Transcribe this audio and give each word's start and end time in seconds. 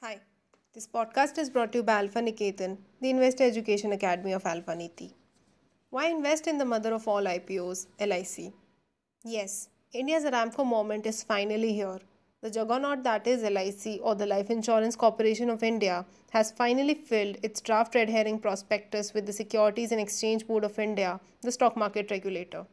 Hi, 0.00 0.20
this 0.74 0.86
podcast 0.86 1.38
is 1.38 1.50
brought 1.50 1.72
to 1.72 1.78
you 1.78 1.82
by 1.82 1.94
Alpha 1.94 2.20
Niketan, 2.20 2.78
the 3.00 3.10
Investor 3.10 3.42
Education 3.42 3.90
Academy 3.90 4.30
of 4.30 4.46
Alpha 4.46 4.76
Niti. 4.76 5.16
Why 5.90 6.06
invest 6.06 6.46
in 6.46 6.56
the 6.56 6.64
mother 6.64 6.94
of 6.94 7.08
all 7.08 7.24
IPOs, 7.24 7.88
LIC? 7.98 8.52
Yes, 9.24 9.70
India's 9.92 10.22
Aramco 10.22 10.64
moment 10.64 11.04
is 11.04 11.24
finally 11.24 11.72
here. 11.72 11.98
The 12.42 12.50
juggernaut 12.52 13.02
that 13.02 13.26
is 13.26 13.42
LIC 13.42 13.98
or 14.00 14.14
the 14.14 14.24
Life 14.24 14.50
Insurance 14.50 14.94
Corporation 14.94 15.50
of 15.50 15.64
India 15.64 16.06
has 16.30 16.52
finally 16.52 16.94
filled 16.94 17.38
its 17.42 17.60
draft 17.60 17.96
red 17.96 18.08
herring 18.08 18.38
prospectus 18.38 19.12
with 19.12 19.26
the 19.26 19.32
Securities 19.32 19.90
and 19.90 20.00
Exchange 20.00 20.46
Board 20.46 20.62
of 20.62 20.78
India, 20.78 21.18
the 21.42 21.50
stock 21.50 21.76
market 21.76 22.12
regulator. 22.12 22.64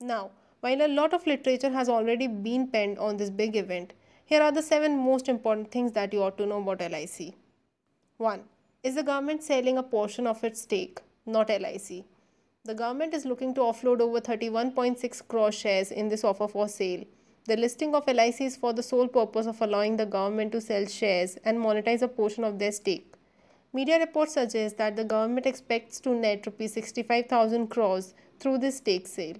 Now, 0.00 0.32
while 0.58 0.82
a 0.82 0.88
lot 0.88 1.14
of 1.14 1.24
literature 1.24 1.70
has 1.70 1.88
already 1.88 2.26
been 2.26 2.66
penned 2.66 2.98
on 2.98 3.16
this 3.16 3.30
big 3.30 3.54
event, 3.54 3.92
here 4.30 4.42
are 4.42 4.52
the 4.52 4.60
seven 4.60 4.94
most 4.94 5.26
important 5.26 5.70
things 5.70 5.92
that 5.92 6.12
you 6.12 6.22
ought 6.22 6.36
to 6.36 6.44
know 6.44 6.60
about 6.60 6.80
LIC. 6.92 7.34
1. 8.18 8.40
Is 8.82 8.94
the 8.94 9.02
government 9.02 9.42
selling 9.42 9.78
a 9.78 9.82
portion 9.82 10.26
of 10.26 10.44
its 10.44 10.60
stake, 10.60 11.00
not 11.24 11.48
LIC? 11.48 12.04
The 12.66 12.74
government 12.74 13.14
is 13.14 13.24
looking 13.24 13.54
to 13.54 13.62
offload 13.62 14.02
over 14.02 14.20
31.6 14.20 15.26
crore 15.28 15.50
shares 15.50 15.90
in 15.90 16.10
this 16.10 16.24
offer 16.24 16.46
for 16.46 16.68
sale. 16.68 17.04
The 17.46 17.56
listing 17.56 17.94
of 17.94 18.06
LIC 18.06 18.42
is 18.42 18.56
for 18.58 18.74
the 18.74 18.82
sole 18.82 19.08
purpose 19.08 19.46
of 19.46 19.62
allowing 19.62 19.96
the 19.96 20.04
government 20.04 20.52
to 20.52 20.60
sell 20.60 20.84
shares 20.84 21.38
and 21.46 21.56
monetize 21.56 22.02
a 22.02 22.08
portion 22.08 22.44
of 22.44 22.58
their 22.58 22.72
stake. 22.72 23.14
Media 23.72 23.98
reports 23.98 24.34
suggest 24.34 24.76
that 24.76 24.94
the 24.94 25.04
government 25.04 25.46
expects 25.46 26.00
to 26.00 26.14
net 26.14 26.44
rupees 26.44 26.74
65,000 26.74 27.68
crores 27.68 28.12
through 28.38 28.58
this 28.58 28.76
stake 28.76 29.06
sale. 29.06 29.36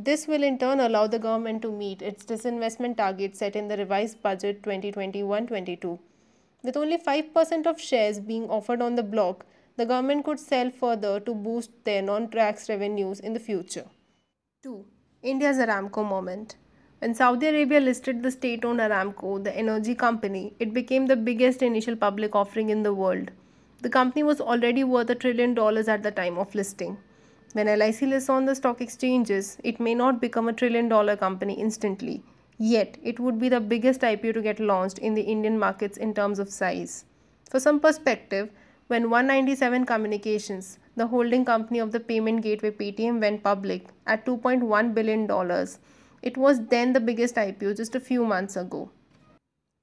This 0.00 0.28
will 0.28 0.44
in 0.44 0.58
turn 0.58 0.78
allow 0.78 1.08
the 1.08 1.18
government 1.18 1.60
to 1.62 1.72
meet 1.72 2.02
its 2.02 2.24
disinvestment 2.24 2.98
target 2.98 3.36
set 3.36 3.56
in 3.56 3.66
the 3.66 3.76
revised 3.76 4.22
budget 4.22 4.62
2021 4.62 5.48
22. 5.48 5.98
With 6.62 6.76
only 6.76 6.98
5% 6.98 7.66
of 7.66 7.80
shares 7.80 8.20
being 8.20 8.48
offered 8.48 8.80
on 8.80 8.94
the 8.94 9.02
block, 9.02 9.44
the 9.76 9.86
government 9.86 10.24
could 10.24 10.38
sell 10.38 10.70
further 10.70 11.18
to 11.18 11.34
boost 11.34 11.72
their 11.82 12.00
non 12.00 12.28
tax 12.30 12.68
revenues 12.68 13.18
in 13.18 13.32
the 13.32 13.40
future. 13.40 13.86
2. 14.62 14.84
India's 15.24 15.56
Aramco 15.56 16.08
moment. 16.08 16.54
When 17.00 17.12
Saudi 17.12 17.48
Arabia 17.48 17.80
listed 17.80 18.22
the 18.22 18.30
state 18.30 18.64
owned 18.64 18.78
Aramco, 18.78 19.42
the 19.42 19.56
energy 19.56 19.96
company, 19.96 20.54
it 20.60 20.72
became 20.72 21.06
the 21.06 21.16
biggest 21.16 21.60
initial 21.60 21.96
public 21.96 22.36
offering 22.36 22.70
in 22.70 22.84
the 22.84 22.94
world. 22.94 23.32
The 23.82 23.90
company 23.90 24.22
was 24.22 24.40
already 24.40 24.84
worth 24.84 25.10
a 25.10 25.16
trillion 25.16 25.54
dollars 25.54 25.88
at 25.88 26.04
the 26.04 26.12
time 26.12 26.38
of 26.38 26.54
listing. 26.54 26.98
When 27.54 27.66
LIC 27.66 28.02
lists 28.02 28.28
on 28.28 28.44
the 28.44 28.54
stock 28.54 28.80
exchanges, 28.80 29.56
it 29.64 29.80
may 29.80 29.94
not 29.94 30.20
become 30.20 30.48
a 30.48 30.52
trillion 30.52 30.88
dollar 30.88 31.16
company 31.16 31.54
instantly, 31.54 32.22
yet, 32.58 32.98
it 33.02 33.18
would 33.18 33.38
be 33.38 33.48
the 33.48 33.60
biggest 33.60 34.02
IPO 34.02 34.34
to 34.34 34.42
get 34.42 34.60
launched 34.60 34.98
in 34.98 35.14
the 35.14 35.22
Indian 35.22 35.58
markets 35.58 35.96
in 35.96 36.12
terms 36.12 36.38
of 36.38 36.50
size. 36.50 37.06
For 37.50 37.58
some 37.58 37.80
perspective, 37.80 38.50
when 38.88 39.08
One 39.10 39.26
97 39.26 39.86
Communications, 39.86 40.78
the 40.96 41.06
holding 41.06 41.44
company 41.44 41.78
of 41.78 41.92
the 41.92 42.00
payment 42.00 42.42
gateway 42.42 42.70
Paytm, 42.70 43.20
went 43.20 43.42
public 43.42 43.86
at 44.06 44.26
$2.1 44.26 44.94
billion, 44.94 45.66
it 46.22 46.36
was 46.36 46.66
then 46.66 46.92
the 46.92 47.00
biggest 47.00 47.36
IPO 47.36 47.76
just 47.76 47.94
a 47.94 48.00
few 48.00 48.24
months 48.24 48.56
ago. 48.56 48.90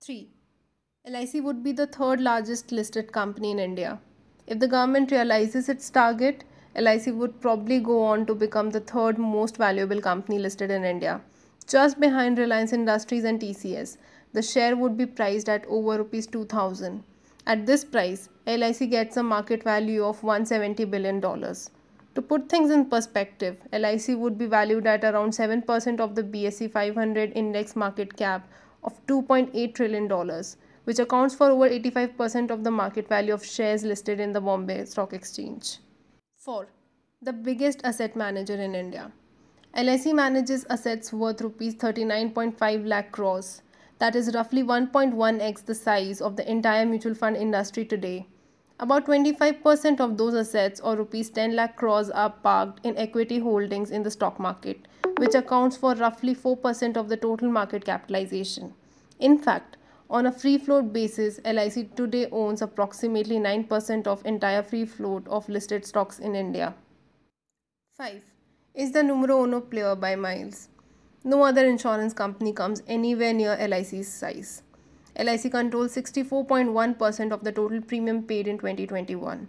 3. 0.03 0.27
LIC 1.07 1.43
would 1.43 1.63
be 1.63 1.71
the 1.71 1.87
third 1.87 2.19
largest 2.19 2.71
listed 2.71 3.11
company 3.11 3.51
in 3.51 3.59
India. 3.59 3.99
If 4.45 4.59
the 4.59 4.67
government 4.67 5.11
realizes 5.11 5.69
its 5.69 5.89
target, 5.89 6.43
LIC 6.77 7.07
would 7.13 7.39
probably 7.39 7.79
go 7.79 8.03
on 8.03 8.25
to 8.25 8.35
become 8.35 8.69
the 8.69 8.81
third 8.81 9.17
most 9.17 9.57
valuable 9.57 10.01
company 10.01 10.37
listed 10.37 10.69
in 10.69 10.83
India. 10.83 11.21
Just 11.67 11.99
behind 11.99 12.37
Reliance 12.37 12.73
Industries 12.73 13.23
and 13.23 13.39
TCS, 13.39 13.97
the 14.33 14.41
share 14.41 14.75
would 14.75 14.97
be 14.97 15.05
priced 15.05 15.47
at 15.47 15.65
over 15.67 15.97
rupees 15.97 16.27
2000. 16.27 17.03
At 17.47 17.65
this 17.65 17.85
price, 17.85 18.27
LIC 18.45 18.89
gets 18.89 19.17
a 19.17 19.23
market 19.23 19.63
value 19.63 20.03
of 20.03 20.21
170 20.21 20.83
billion 20.85 21.19
dollars. 21.19 21.69
To 22.15 22.21
put 22.21 22.49
things 22.49 22.71
in 22.71 22.85
perspective, 22.85 23.57
LIC 23.71 24.17
would 24.17 24.37
be 24.37 24.45
valued 24.45 24.85
at 24.87 25.03
around 25.03 25.31
7% 25.31 25.99
of 25.99 26.15
the 26.15 26.23
BSE 26.23 26.71
500 26.71 27.31
index 27.35 27.75
market 27.75 28.15
cap 28.17 28.47
of 28.83 29.05
2.8 29.07 29.73
trillion 29.73 30.07
dollars, 30.07 30.57
which 30.83 30.99
accounts 30.99 31.35
for 31.35 31.51
over 31.51 31.69
85% 31.69 32.51
of 32.51 32.63
the 32.63 32.71
market 32.71 33.07
value 33.07 33.33
of 33.33 33.45
shares 33.45 33.83
listed 33.83 34.19
in 34.19 34.33
the 34.33 34.41
Bombay 34.41 34.85
Stock 34.85 35.13
Exchange. 35.13 35.77
4. 36.45 36.67
The 37.23 37.33
biggest 37.33 37.81
asset 37.83 38.15
manager 38.15 38.53
in 38.53 38.75
India. 38.75 39.11
LIC 39.75 40.13
manages 40.13 40.63
assets 40.69 41.11
worth 41.11 41.41
rupees 41.41 41.73
39.5 41.73 42.85
lakh 42.87 43.11
crores. 43.11 43.63
That 43.97 44.15
is 44.15 44.29
roughly 44.35 44.61
1.1x 44.61 45.65
the 45.65 45.73
size 45.73 46.21
of 46.21 46.35
the 46.35 46.47
entire 46.47 46.85
mutual 46.85 47.15
fund 47.15 47.35
industry 47.35 47.83
today. 47.83 48.27
About 48.79 49.07
25% 49.07 49.99
of 49.99 50.19
those 50.19 50.35
assets 50.35 50.79
or 50.79 50.95
rupees 50.95 51.31
10 51.31 51.55
lakh 51.55 51.77
crores 51.77 52.11
are 52.11 52.29
parked 52.29 52.85
in 52.85 52.95
equity 52.95 53.39
holdings 53.39 53.89
in 53.89 54.03
the 54.03 54.11
stock 54.11 54.39
market, 54.39 54.87
which 55.17 55.33
accounts 55.33 55.75
for 55.75 55.95
roughly 55.95 56.35
4% 56.35 56.95
of 56.95 57.09
the 57.09 57.17
total 57.17 57.49
market 57.49 57.85
capitalization. 57.85 58.75
In 59.19 59.39
fact, 59.39 59.77
on 60.09 60.27
a 60.27 60.31
free 60.31 60.57
float 60.57 60.93
basis, 60.93 61.39
LIC 61.43 61.95
today 61.95 62.27
owns 62.31 62.61
approximately 62.61 63.37
9% 63.37 64.07
of 64.07 64.25
entire 64.25 64.61
free 64.61 64.85
float 64.85 65.27
of 65.27 65.49
listed 65.49 65.85
stocks 65.85 66.19
in 66.19 66.35
India. 66.35 66.75
5. 67.97 68.21
Is 68.75 68.91
the 68.91 69.01
numero 69.01 69.43
uno 69.43 69.61
player 69.61 69.95
by 69.95 70.15
miles. 70.15 70.69
No 71.23 71.43
other 71.43 71.65
insurance 71.65 72.13
company 72.13 72.53
comes 72.53 72.83
anywhere 72.87 73.33
near 73.33 73.57
LIC's 73.57 74.07
size. 74.07 74.61
LIC 75.17 75.49
controls 75.51 75.95
64.1% 75.95 77.31
of 77.31 77.43
the 77.43 77.51
total 77.51 77.81
premium 77.81 78.21
paid 78.21 78.47
in 78.47 78.57
2021. 78.57 79.47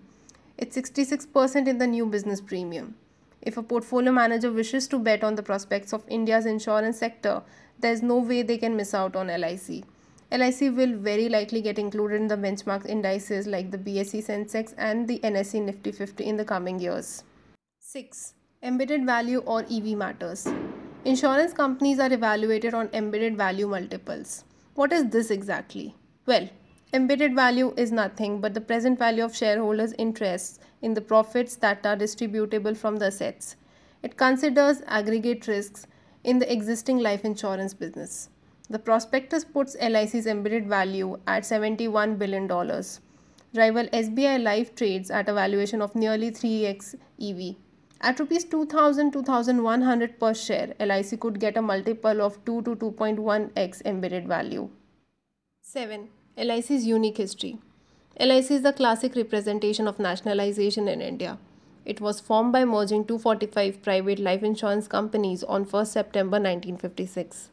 It's 0.56 0.76
66% 0.76 1.68
in 1.68 1.76
the 1.78 1.86
new 1.86 2.06
business 2.06 2.40
premium. 2.40 2.94
If 3.42 3.56
a 3.56 3.62
portfolio 3.62 4.10
manager 4.10 4.50
wishes 4.50 4.88
to 4.88 4.98
bet 4.98 5.22
on 5.22 5.34
the 5.34 5.42
prospects 5.42 5.92
of 5.92 6.04
India's 6.08 6.46
insurance 6.46 6.98
sector, 6.98 7.42
there's 7.78 8.00
no 8.00 8.16
way 8.16 8.42
they 8.42 8.56
can 8.56 8.74
miss 8.74 8.94
out 8.94 9.14
on 9.14 9.26
LIC. 9.26 9.84
LIC 10.32 10.76
will 10.76 10.96
very 10.96 11.28
likely 11.28 11.62
get 11.62 11.78
included 11.78 12.20
in 12.20 12.26
the 12.26 12.36
benchmark 12.36 12.84
indices 12.84 13.46
like 13.46 13.70
the 13.70 13.78
BSE 13.78 14.24
Sensex 14.26 14.74
and 14.76 15.06
the 15.06 15.20
NSE 15.20 15.62
Nifty 15.62 15.92
50 15.92 16.24
in 16.24 16.36
the 16.36 16.44
coming 16.44 16.80
years. 16.80 17.22
6. 17.78 18.34
Embedded 18.60 19.06
value 19.06 19.38
or 19.46 19.60
EV 19.70 19.96
matters. 19.96 20.48
Insurance 21.04 21.52
companies 21.52 22.00
are 22.00 22.12
evaluated 22.12 22.74
on 22.74 22.90
embedded 22.92 23.36
value 23.36 23.68
multiples. 23.68 24.42
What 24.74 24.92
is 24.92 25.08
this 25.10 25.30
exactly? 25.30 25.94
Well, 26.26 26.48
embedded 26.92 27.36
value 27.36 27.72
is 27.76 27.92
nothing 27.92 28.40
but 28.40 28.52
the 28.52 28.60
present 28.60 28.98
value 28.98 29.24
of 29.24 29.36
shareholders' 29.36 29.94
interests 29.96 30.58
in 30.82 30.94
the 30.94 31.00
profits 31.00 31.54
that 31.56 31.86
are 31.86 31.96
distributable 31.96 32.76
from 32.76 32.96
the 32.96 33.06
assets. 33.06 33.54
It 34.02 34.16
considers 34.16 34.82
aggregate 34.88 35.46
risks 35.46 35.86
in 36.24 36.40
the 36.40 36.52
existing 36.52 36.98
life 36.98 37.24
insurance 37.24 37.72
business. 37.72 38.28
The 38.68 38.78
prospectus 38.80 39.44
puts 39.44 39.76
LIC's 39.80 40.26
embedded 40.26 40.66
value 40.66 41.18
at 41.26 41.44
$71 41.44 42.18
billion. 42.18 42.48
Rival 42.48 43.86
SBI 43.86 44.42
Life 44.42 44.74
trades 44.74 45.10
at 45.10 45.28
a 45.28 45.34
valuation 45.34 45.80
of 45.80 45.94
nearly 45.94 46.32
3x 46.32 46.96
EV. 47.22 47.54
At 48.00 48.18
rupees 48.18 48.44
2000 48.44 49.12
2100 49.12 50.18
per 50.18 50.34
share, 50.34 50.74
LIC 50.80 51.20
could 51.20 51.40
get 51.40 51.56
a 51.56 51.62
multiple 51.62 52.20
of 52.20 52.44
2 52.44 52.62
to 52.62 52.76
2.1x 52.76 53.82
embedded 53.84 54.26
value. 54.26 54.68
7. 55.62 56.08
LIC's 56.36 56.84
unique 56.84 57.16
history. 57.16 57.58
LIC 58.20 58.50
is 58.50 58.62
the 58.62 58.72
classic 58.72 59.14
representation 59.14 59.86
of 59.86 59.98
nationalization 59.98 60.88
in 60.88 61.00
India. 61.00 61.38
It 61.84 62.00
was 62.00 62.20
formed 62.20 62.52
by 62.52 62.64
merging 62.64 63.04
245 63.06 63.80
private 63.80 64.18
life 64.18 64.42
insurance 64.42 64.88
companies 64.88 65.44
on 65.44 65.64
1 65.64 65.86
September 65.86 66.38
1956. 66.40 67.50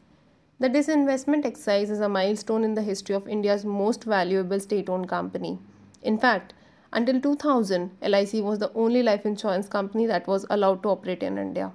The 0.64 0.70
disinvestment 0.70 1.44
exercise 1.44 1.90
is 1.90 2.00
a 2.00 2.08
milestone 2.08 2.64
in 2.64 2.72
the 2.72 2.80
history 2.80 3.14
of 3.14 3.28
India's 3.28 3.66
most 3.66 4.04
valuable 4.04 4.58
state 4.58 4.88
owned 4.88 5.10
company. 5.10 5.58
In 6.00 6.16
fact, 6.18 6.54
until 6.90 7.20
2000, 7.20 7.90
LIC 8.00 8.32
was 8.42 8.60
the 8.60 8.72
only 8.72 9.02
life 9.02 9.26
insurance 9.26 9.68
company 9.68 10.06
that 10.06 10.26
was 10.26 10.46
allowed 10.48 10.82
to 10.82 10.88
operate 10.88 11.22
in 11.22 11.36
India. 11.36 11.70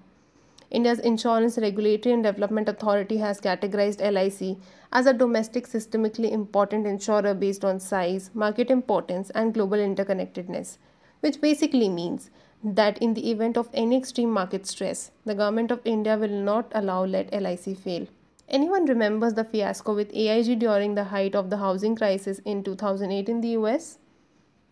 India's 0.71 0.97
Insurance 0.97 1.59
Regulatory 1.59 2.13
and 2.15 2.23
Development 2.23 2.67
Authority 2.67 3.17
has 3.17 3.39
categorized 3.39 4.01
LIC 4.01 4.57
as 4.91 5.05
a 5.05 5.13
domestic 5.13 5.67
systemically 5.67 6.31
important 6.31 6.87
insurer 6.87 7.35
based 7.35 7.63
on 7.63 7.79
size, 7.79 8.31
market 8.33 8.71
importance, 8.71 9.29
and 9.35 9.53
global 9.53 9.77
interconnectedness, 9.77 10.79
which 11.19 11.39
basically 11.39 11.89
means 11.89 12.31
that 12.63 12.97
in 12.97 13.13
the 13.13 13.29
event 13.29 13.55
of 13.55 13.69
any 13.71 13.95
extreme 13.95 14.31
market 14.31 14.65
stress, 14.65 15.11
the 15.25 15.35
government 15.35 15.69
of 15.69 15.79
India 15.85 16.17
will 16.17 16.41
not 16.51 16.71
allow 16.73 17.05
let 17.05 17.31
LIC 17.31 17.77
fail. 17.77 18.07
Anyone 18.51 18.85
remembers 18.85 19.35
the 19.35 19.43
fiasco 19.43 19.93
with 19.93 20.11
AIG 20.11 20.57
during 20.57 20.95
the 20.95 21.03
height 21.03 21.35
of 21.35 21.51
the 21.51 21.57
housing 21.57 21.95
crisis 21.95 22.39
in 22.45 22.63
2008 22.63 23.29
in 23.29 23.41
the 23.41 23.49
US? 23.49 23.99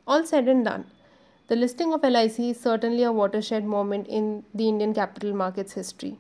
All 0.07 0.25
said 0.25 0.47
and 0.47 0.65
done, 0.65 0.85
the 1.47 1.55
listing 1.55 1.93
of 1.93 2.01
LIC 2.01 2.39
is 2.39 2.59
certainly 2.59 3.03
a 3.03 3.11
watershed 3.11 3.65
moment 3.65 4.07
in 4.07 4.43
the 4.51 4.67
Indian 4.67 4.95
capital 4.95 5.31
markets 5.31 5.73
history. 5.73 6.17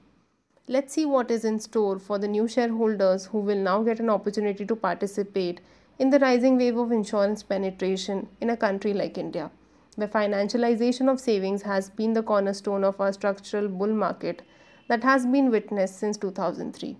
Let's 0.67 0.93
see 0.93 1.07
what 1.07 1.31
is 1.31 1.43
in 1.43 1.59
store 1.59 1.97
for 1.97 2.19
the 2.19 2.27
new 2.27 2.47
shareholders 2.47 3.25
who 3.25 3.39
will 3.39 3.57
now 3.57 3.81
get 3.81 3.99
an 3.99 4.11
opportunity 4.11 4.63
to 4.63 4.75
participate 4.75 5.59
in 5.97 6.11
the 6.11 6.19
rising 6.19 6.57
wave 6.57 6.77
of 6.77 6.91
insurance 6.91 7.41
penetration 7.41 8.27
in 8.39 8.51
a 8.51 8.57
country 8.57 8.93
like 8.93 9.17
India, 9.17 9.49
where 9.95 10.07
financialization 10.07 11.11
of 11.11 11.19
savings 11.19 11.63
has 11.63 11.89
been 11.89 12.13
the 12.13 12.21
cornerstone 12.21 12.83
of 12.83 13.01
our 13.01 13.11
structural 13.11 13.67
bull 13.67 13.87
market 13.87 14.43
that 14.89 15.03
has 15.03 15.25
been 15.25 15.49
witnessed 15.49 15.97
since 15.97 16.17
2003. 16.17 16.97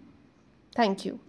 Thank 0.77 1.05
you. 1.05 1.26